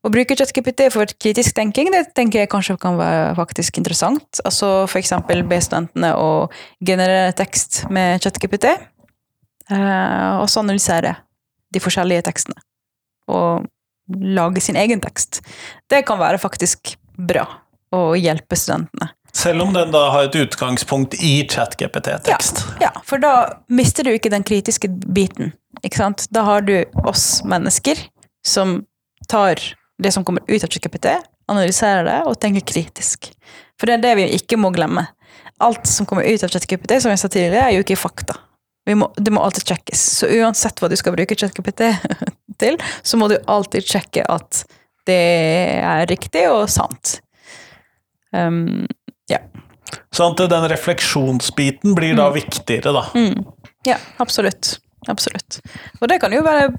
[0.06, 4.40] Å bruke ChatGPT for kritisk tenking, det tenker jeg kanskje kan være faktisk interessant.
[4.46, 6.46] Altså for eksempel be studentene å
[6.78, 11.16] generere tekst med ChatGPT, eh, og så analysere
[11.74, 12.62] de forskjellige tekstene.
[13.34, 13.66] Og
[14.38, 15.40] lage sin egen tekst.
[15.90, 17.48] Det kan være faktisk bra
[17.90, 19.10] å hjelpe studentene.
[19.36, 22.62] Selv om den da har et utgangspunkt i ChatGPT-tekst.
[22.80, 23.32] Ja, for da
[23.68, 25.52] mister du ikke den kritiske biten.
[25.86, 26.26] Ikke sant?
[26.34, 26.74] Da har du
[27.06, 28.00] oss mennesker
[28.46, 28.80] som
[29.30, 29.60] tar
[30.02, 31.08] det som kommer ut av ChatGPT,
[31.48, 33.30] analyserer det og tenker kritisk.
[33.78, 35.06] For det er det vi ikke må glemme.
[35.62, 38.36] Alt som kommer ut av ChatGPT, som jeg sa tidligere, er jo ikke fakta.
[38.86, 40.02] Vi må, det må alltid sjekkes.
[40.20, 41.88] Så uansett hva du skal bruke ChatGPT
[42.62, 44.66] til, så må du alltid sjekke at
[45.06, 45.22] det
[45.86, 47.20] er riktig og sant.
[48.34, 48.86] Um,
[50.14, 53.04] Sånn at den refleksjonsbiten blir da viktigere, da.
[53.14, 53.44] Mm.
[53.86, 54.76] Ja, absolutt.
[55.10, 55.60] Absolutt.
[56.00, 56.70] Og det kan jo være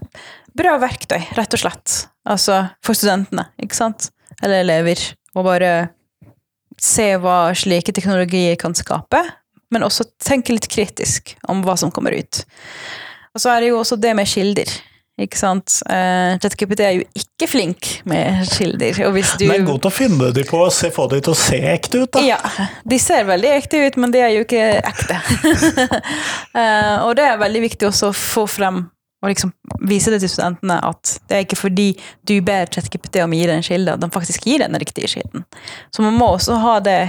[0.58, 1.98] bra verktøy, rett og slett.
[2.28, 4.10] Altså for studentene, ikke sant?
[4.44, 5.02] Eller elever.
[5.38, 5.72] Å bare
[6.82, 9.22] se hva slike teknologier kan skape,
[9.74, 12.44] men også tenke litt kritisk om hva som kommer ut.
[13.36, 14.72] Og så er det jo også det med kilder.
[15.18, 15.80] Ikke sant?
[15.90, 19.00] Uh, ChatGPT er jo ikke flink med kilder.
[19.08, 21.22] Og hvis du Den er god til å finne de på og se, få de
[21.26, 22.22] til å se ekte ut, da.
[22.26, 25.18] ja, de ser veldig ekte ut, men de er jo ikke ekte.
[26.54, 28.86] uh, og det er veldig viktig også å få frem
[29.24, 29.52] og liksom
[29.90, 31.88] vise det til studentene at det er ikke fordi
[32.30, 34.82] du ber ChatGPT om å gi deg en kilde, at den faktisk gir deg den
[34.84, 35.48] riktige kilden.
[35.90, 37.00] Så man må også ha det,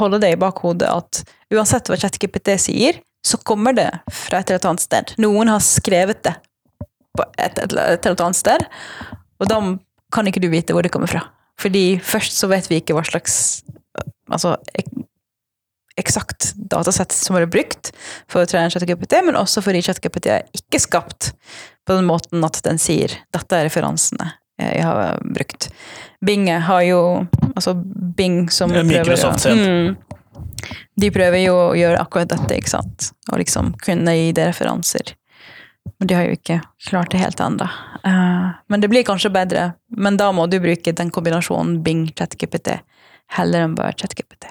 [0.00, 4.70] holde det i bakhodet at uansett hva ChatGPT sier, så kommer det fra et eller
[4.70, 5.12] annet sted.
[5.20, 6.38] Noen har skrevet det
[7.38, 8.64] et, et, et eller annet sted,
[9.38, 9.60] og da
[10.14, 11.24] kan ikke du vite hvor det kommer fra.
[11.58, 13.62] Fordi først så vet vi ikke hva slags
[14.30, 14.90] altså, ek,
[15.98, 17.90] eksakt datasett som er brukt
[18.30, 21.32] for å trene ChatGPT, men også fordi ChatGPT er ikke skapt
[21.88, 25.68] på den måten at den sier 'dette er referansene jeg har brukt'.
[26.20, 27.74] Bing har jo Altså
[28.16, 29.96] Bing som Microsoft prøver mm,
[30.98, 33.12] De prøver jo å gjøre akkurat dette, ikke sant?
[33.30, 35.14] Og liksom kunne gi det referanser.
[35.98, 37.68] Men de har jo ikke klart det helt ennå.
[38.04, 39.72] Uh, men det blir kanskje bedre.
[39.96, 42.78] Men da må du bruke den kombinasjonen Bing-ChatGPT
[43.38, 44.48] heller enn bare ChatGPT.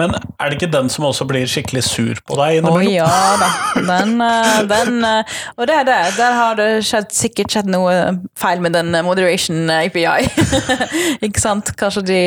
[0.00, 3.06] Men er det ikke den som også blir skikkelig sur på deg Å oh, ja
[3.38, 3.50] da.
[3.90, 6.00] Den, eh, den eh, Og det er det.
[6.16, 7.94] Der har det skjedd, sikkert skjedd noe
[8.38, 10.26] feil med den eh, moderation API.
[11.26, 11.70] ikke sant?
[11.78, 12.20] Kanskje de,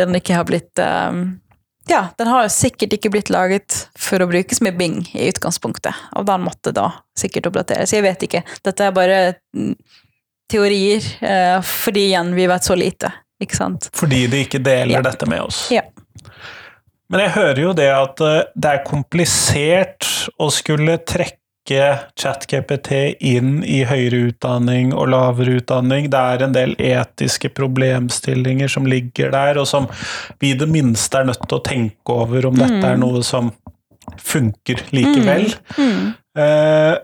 [0.00, 1.26] den ikke har blitt um,
[1.90, 5.96] Ja, den har jo sikkert ikke blitt laget for å brukes med Bing i utgangspunktet.
[6.18, 7.92] Og den måtte da sikkert oppdateres.
[7.92, 8.44] Jeg vet ikke.
[8.64, 9.18] Dette er bare
[9.56, 9.74] mm,
[10.52, 13.10] teorier, uh, fordi igjen, vi vet så lite.
[13.42, 13.90] Ikke sant?
[13.98, 15.02] Fordi de ikke deler Ja.
[15.02, 15.64] dette med oss.
[15.74, 15.82] Ja.
[17.10, 20.06] Men jeg hører jo det at eh, det er komplisert
[20.40, 22.90] å skulle trekke ChatGPT
[23.22, 26.08] inn i høyere utdanning og lavere utdanning.
[26.10, 29.86] Det er en del etiske problemstillinger som ligger der, og som
[30.42, 33.52] vi i det minste er nødt til å tenke over om dette er noe som
[34.18, 35.52] funker likevel.
[35.78, 36.12] Mm.
[36.38, 36.98] Eh,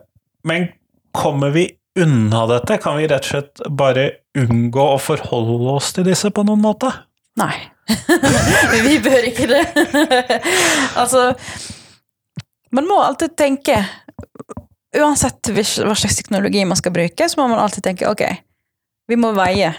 [0.44, 0.68] Men
[1.12, 1.68] kommer vi
[1.98, 2.78] unna dette?
[2.78, 6.90] Kan vi rett og slett bare unngå å forholde oss til disse på noen måte?
[7.38, 7.54] Nei.
[8.86, 9.62] vi bør ikke det.
[11.00, 11.32] altså
[12.70, 13.78] Man må alltid tenke
[14.98, 18.24] Uansett hva slags teknologi man skal bruke, så må man alltid tenke ok,
[19.09, 19.74] vi må veie.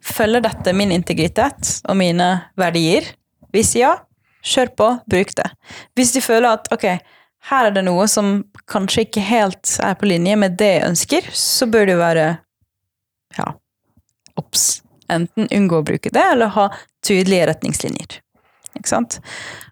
[0.00, 3.04] Følger dette min integritet og mine verdier?
[3.52, 3.96] Hvis ja,
[4.46, 5.48] kjør på, bruk det.
[5.98, 6.86] Hvis du føler at ok,
[7.50, 11.28] her er det noe som kanskje ikke helt er på linje med det jeg ønsker,
[11.36, 12.26] så bør du være
[13.38, 13.52] ja,
[14.40, 14.80] obs.
[15.10, 16.68] Enten unngå å bruke det, eller ha
[17.06, 18.20] tydelige retningslinjer.
[18.80, 19.18] Ikke sant?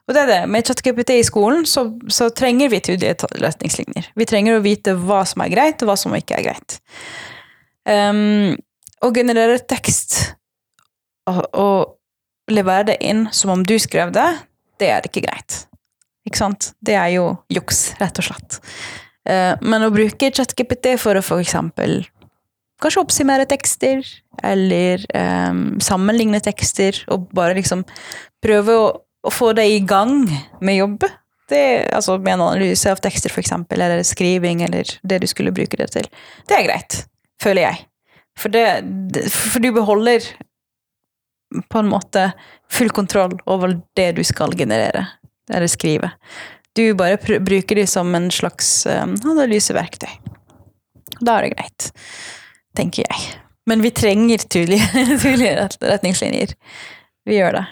[0.09, 0.41] Og det er det.
[0.53, 2.81] Med ChatGPT i skolen så, så trenger vi
[3.43, 4.13] retningslinjer.
[4.17, 6.79] Vi trenger å vite hva som er greit, og hva som ikke er greit.
[7.89, 8.57] Um,
[9.05, 10.19] å generere tekst
[11.29, 14.29] og, og levere det inn som om du skrev det,
[14.81, 15.65] det er ikke greit.
[16.29, 16.73] Ikke sant?
[16.85, 18.61] Det er jo juks, rett og slett.
[19.29, 22.03] Eh, men å bruke ChatGPT for å eksempel
[22.83, 24.07] kanskje oppsummere tekster,
[24.47, 25.03] eller
[25.51, 27.85] um, sammenligne tekster, og bare liksom
[28.45, 30.21] prøve å, å få deg i gang
[30.63, 31.09] med jobb.
[31.49, 31.63] Det,
[31.97, 35.89] altså med en analyse av tekster, eksempel, eller skriving, eller det du skulle bruke det
[35.95, 36.09] til.
[36.49, 37.01] Det er greit,
[37.43, 37.87] føler jeg.
[38.39, 40.29] For, det, for du beholder
[41.73, 42.29] på en måte
[42.71, 45.07] full kontroll over det du skal generere,
[45.51, 46.13] eller skrive.
[46.77, 50.11] Du bare bruker de som en slags em, analyseverktøy.
[51.19, 51.89] Da er det greit
[52.79, 53.35] tenker jeg.
[53.69, 56.55] Men vi trenger tydelige, retningslinjer.
[57.29, 57.67] Vi gjør det.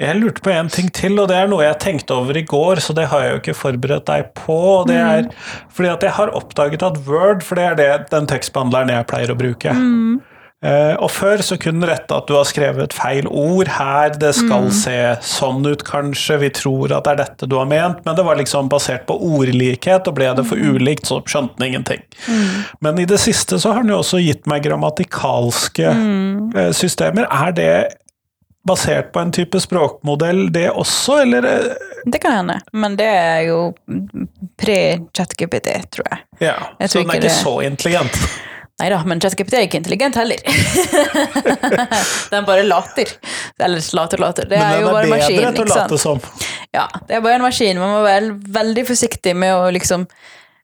[0.00, 2.80] Jeg lurte på en ting til, og det er noe jeg tenkte over i går,
[2.80, 4.56] så det har jeg jo ikke forberedt deg på.
[4.78, 5.26] og Det er
[5.68, 9.32] fordi at jeg har oppdaget at Word, for det er det, den tekstbehandleren jeg pleier
[9.34, 9.74] å bruke.
[9.74, 10.29] Eh,
[11.00, 14.66] og før så kunne den rette at du har skrevet feil ord her, det skal
[14.76, 18.24] se sånn ut kanskje, vi tror at det er dette du har ment, men det
[18.26, 22.02] var liksom basert på ordlikhet, og ble det for ulikt, så skjønte den ingenting.
[22.84, 27.24] Men i det siste så har den jo også gitt meg grammatikalske eh, systemer.
[27.32, 27.72] Er det
[28.68, 31.48] basert på en type språkmodell, det også, eller?
[31.48, 33.72] eh, Det kan hende, men det er jo
[34.60, 36.20] pre-ChatGPT, tror jeg.
[36.40, 38.20] Ja, Jeg så tror den er ikke det- så intelligent.
[38.80, 40.40] Nei da, men ChatGPT er ikke intelligent heller.
[42.32, 43.10] den bare later.
[43.60, 44.48] Eller later, later.
[44.48, 45.58] Det Men er den jo er bare en bedre maskin.
[45.58, 46.22] til å late som.
[46.72, 47.80] Ja, det er bare en maskin.
[47.82, 50.08] Man må være veldig forsiktig med å liksom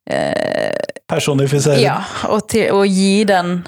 [0.08, 0.72] eh,
[1.12, 1.76] Personifisere.
[1.84, 1.98] Ja,
[2.32, 3.58] og til og, gi den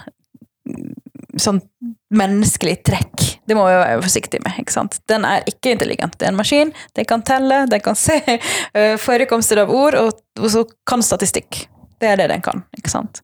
[1.38, 1.60] sånn
[2.08, 3.28] menneskelig trekk.
[3.44, 4.62] Det må vi være forsiktig med.
[4.62, 4.96] ikke sant?
[5.12, 6.16] Den er ikke intelligent.
[6.16, 6.72] Det er en maskin.
[6.96, 11.66] Den kan telle, den kan se eh, forekomster av ord, og, og så kan statistikk.
[11.98, 12.60] Det er det den kan.
[12.78, 13.20] ikke sant?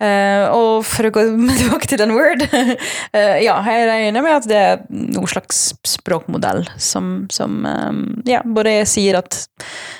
[0.00, 1.24] Uh, og for å gå
[1.60, 2.70] tilbake til den Word uh,
[3.46, 8.78] Ja, jeg regner med at det er noen slags språkmodell som, som um, ja, både
[8.88, 9.40] sier at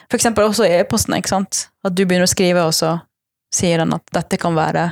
[0.06, 1.66] For eksempel også i e-posten, ikke sant?
[1.84, 2.94] At du begynner å skrive, og så
[3.54, 4.86] sier den at dette kan være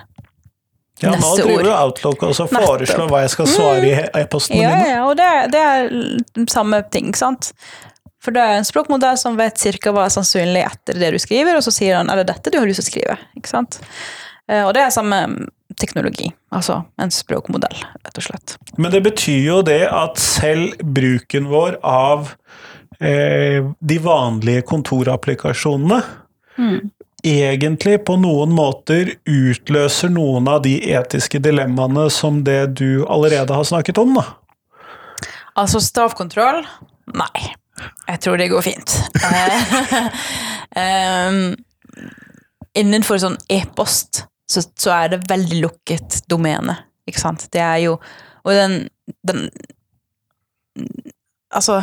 [1.03, 4.71] Ja, nå driver du Outlook og så foreslår hva jeg skal svare i e-postene Ja,
[4.73, 4.95] dine.
[4.95, 7.53] ja, og det, det er samme ting, ikke sant?
[8.27, 11.55] For det er en språkmodell som vet cirka hva er sannsynlig etter det du skriver,
[11.55, 13.15] og så sier han er det dette du har lyst til å skrive.
[13.39, 13.79] Ikke sant?
[14.51, 15.21] Eh, Og det er samme
[15.79, 16.33] teknologi.
[16.51, 18.57] Altså en språkmodell, rett og slett.
[18.83, 22.33] Men det betyr jo det at selv bruken vår av
[22.99, 26.01] eh, de vanlige kontorapplikasjonene
[27.27, 33.67] egentlig på noen måter utløser noen av de etiske dilemmaene som det du allerede har
[33.69, 34.25] snakket om, da.
[35.57, 36.65] Altså stavkontroll?
[37.17, 37.53] Nei.
[38.07, 38.95] Jeg tror det går fint.
[40.77, 41.55] um,
[42.81, 46.77] innenfor sånn e-post så, så er det veldig lukket domene,
[47.09, 47.49] ikke sant.
[47.53, 47.97] Det er jo
[48.47, 48.77] Og den,
[49.27, 49.49] den
[51.57, 51.81] Altså,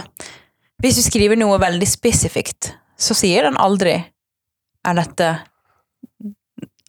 [0.83, 3.95] hvis du skriver noe veldig spesifikt, så sier den aldri
[4.83, 5.29] er dette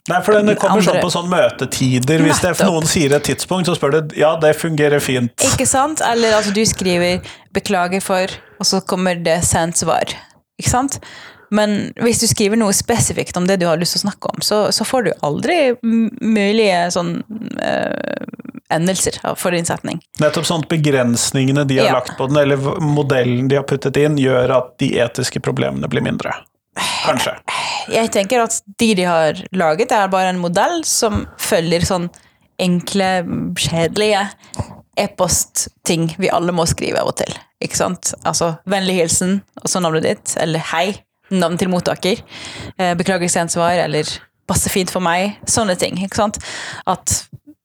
[0.08, 2.20] Nei, for den kommer Andre- sånn på sånn møtetider.
[2.26, 5.32] Hvis det noen sier et tidspunkt, så spør du ja, det fungerer fint.
[5.40, 6.02] Ikke sant?
[6.04, 7.22] Eller altså, du skriver
[7.54, 10.04] 'beklager for', og så kommer det sent svar.
[10.60, 10.98] Ikke sant?
[11.50, 14.40] Men hvis du skriver noe spesifikt om det du har lyst til å snakke om,
[14.42, 17.22] så, så får du aldri mulige sånn
[17.62, 18.24] øh,
[18.74, 20.00] endelser for din setning.
[20.20, 21.92] Nettopp sånn at begrensningene de har Ja.
[22.00, 26.02] lagt på den, eller modellen de har puttet inn, gjør at de etiske problemene blir
[26.02, 26.32] mindre.
[27.04, 27.34] Kanskje.
[27.92, 32.08] Jeg tenker at de de har laget, er bare en modell som følger sånn
[32.62, 33.08] enkle,
[33.58, 34.28] kjedelige
[35.00, 37.34] e-post-ting vi alle må skrive av og til.
[37.64, 38.12] Ikke sant?
[38.26, 40.86] Altså vennlig hilsen, og så navnet ditt, eller hei,
[41.34, 42.20] navn til mottaker,
[42.78, 44.08] eh, beklager sent svar, eller
[44.48, 45.98] passe fint for meg, sånne ting.
[46.04, 46.38] Ikke sant?
[46.90, 47.24] At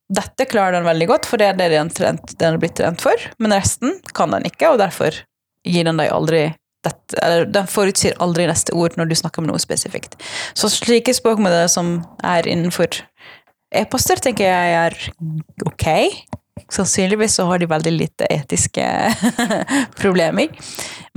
[0.09, 3.53] dette klarer den veldig godt, for det er det den, er blitt trent for, men
[3.53, 5.21] resten kan den ikke, og derfor
[5.67, 6.47] gir den deg aldri
[6.85, 10.15] dette, eller den forutsier aldri neste ord når du snakker om noe spesifikt.
[10.55, 13.01] Så slike språkmodeller som er innenfor
[13.75, 14.95] e-poster, tenker jeg er
[15.67, 15.87] ok.
[16.69, 18.85] Sannsynligvis så har de veldig lite etiske
[20.01, 20.49] problemer.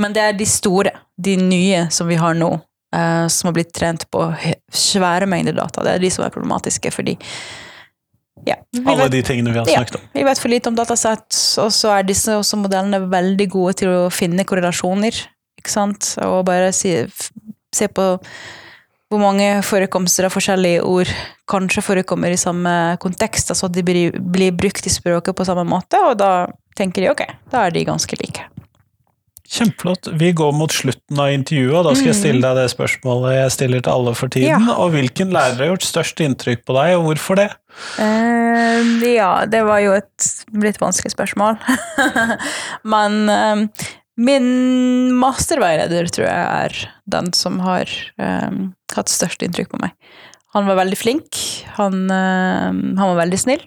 [0.01, 2.51] Men det er de store, de nye som vi har nå,
[2.97, 4.27] eh, som har blitt trent på
[4.73, 5.85] svære mengder data.
[5.87, 7.17] Det er de som er problematiske, fordi
[8.49, 10.07] ja, Alle vet- de tingene vi har snakket om.
[10.17, 14.09] vi vet for lite om datasett, og så er disse modellene veldig gode til å
[14.11, 15.21] finne korrelasjoner.
[15.63, 16.17] Ikke sant?
[16.27, 16.97] Og bare si,
[17.73, 18.17] se på
[19.13, 21.11] hvor mange forekomster av forskjellige ord
[21.51, 25.67] kanskje forekommer i samme kontekst, altså at de blir, blir brukt i språket på samme
[25.69, 26.49] måte, og da
[26.79, 28.49] tenker de ok, da er de ganske like.
[29.53, 30.09] Kjempeflott.
[30.17, 33.53] Vi går mot slutten av intervjuet, og da skal jeg stille deg det spørsmålet jeg
[33.53, 34.49] stiller til alle for tiden.
[34.49, 34.77] Ja.
[34.81, 37.51] Og hvilken lærer har gjort størst inntrykk på deg, og hvorfor det?
[38.01, 41.61] Uh, ja, det var jo et litt vanskelig spørsmål.
[42.95, 43.91] Men eh,
[44.23, 44.47] min
[45.19, 49.95] masterveileder tror jeg er den som har um, hatt størst inntrykk på meg.
[50.57, 51.39] Han var veldig flink.
[51.79, 53.63] Han, eh, han var veldig snill.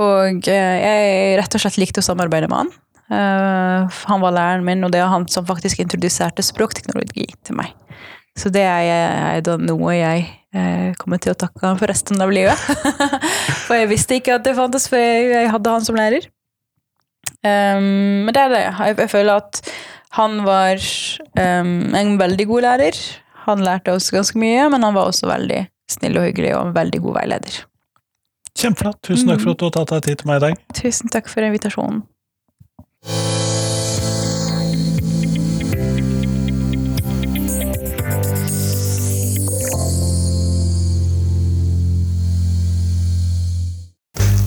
[0.00, 2.72] Og uh, jeg rett og slett likte å samarbeide med han.
[3.10, 7.74] Uh, han var læreren min, og det er han som faktisk introduserte språkteknologi til meg.
[8.38, 8.86] Så det er,
[9.34, 12.56] er da noe jeg eh, kommer til å takke han for resten av livet.
[13.66, 16.28] for jeg visste ikke at det fantes for jeg, jeg hadde han som lærer.
[17.40, 18.62] Um, men det er det.
[18.66, 19.62] Jeg, jeg føler at
[20.18, 20.82] han var
[21.38, 23.00] um, en veldig god lærer.
[23.46, 26.76] Han lærte oss ganske mye, men han var også veldig snill og hyggelig og en
[26.76, 27.60] veldig god veileder.
[28.60, 29.00] Kjempeflott.
[29.06, 30.64] Tusen takk for at du har tatt deg tid til meg i dag.
[30.82, 32.02] Tusen takk for invitasjonen.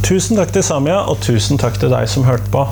[0.04, 2.66] Tusen takk til Samia, og tusen takk til deg som hørte på.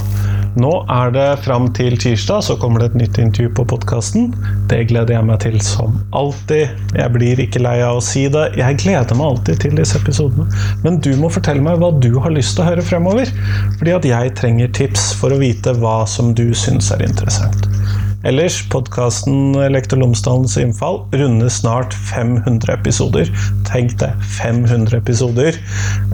[0.60, 4.34] Nå er det fram til tirsdag, så kommer det et nytt intervju på podkasten.
[4.68, 6.76] Det gleder jeg meg til som alltid.
[7.00, 8.50] Jeg blir ikke lei av å si det.
[8.60, 10.50] Jeg gleder meg alltid til disse episodene.
[10.84, 13.32] Men du må fortelle meg hva du har lyst til å høre fremover.
[13.80, 17.72] Fordi at jeg trenger tips for å vite hva som du syns er interessant.
[18.24, 23.30] Ellers, podkasten Lektor Lomsdalens innfall runder snart 500 episoder.
[23.66, 25.58] Tenk det, 500 episoder.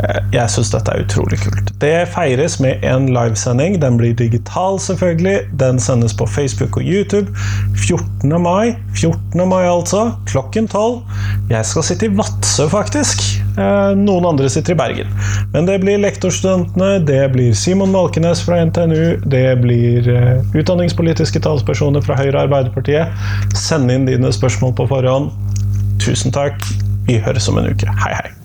[0.04, 1.74] Eh, Jeg syns dette er utrolig kult.
[1.82, 3.76] Det feires med en livesending.
[3.84, 5.50] Den blir digital, selvfølgelig.
[5.60, 7.28] Den sendes på Facebook og YouTube
[7.76, 8.32] 14.
[8.42, 8.76] mai.
[8.96, 9.44] 14.
[9.50, 10.14] mai, altså.
[10.32, 11.02] Klokken 12.
[11.50, 13.44] Jeg skal sitte i Vadsø, faktisk.
[13.58, 15.14] Eh, Noen andre sitter i Bergen.
[15.54, 22.06] Men det blir lektorstudentene, det blir Simon Malkenes fra NTNU, det blir eh, utdanningspolitiske talspersoner
[22.06, 23.14] fra Høyre og Arbeiderpartiet.
[23.58, 25.32] Send inn dine spørsmål på forhånd.
[26.04, 26.62] Tusen takk.
[27.08, 27.90] Vi høres om en uke.
[28.04, 28.37] Hei, hei.